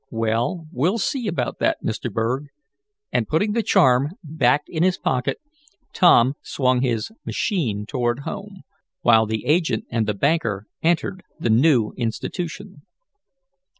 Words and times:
"Well, 0.09 0.65
we'll 0.71 0.97
see 0.97 1.27
about 1.27 1.59
that, 1.59 1.77
Mr. 1.83 2.11
Berg," 2.11 2.47
and, 3.11 3.27
putting 3.27 3.51
the 3.51 3.61
charm 3.61 4.13
back 4.23 4.63
in 4.65 4.81
his 4.81 4.97
pocket, 4.97 5.37
Tom 5.93 6.33
swung 6.41 6.81
his 6.81 7.11
machine 7.23 7.85
toward 7.85 8.21
home, 8.21 8.63
while 9.01 9.27
the 9.27 9.45
agent 9.45 9.85
and 9.91 10.07
the 10.07 10.15
banker 10.15 10.65
entered 10.81 11.21
the 11.39 11.51
new 11.51 11.91
institution. 11.97 12.81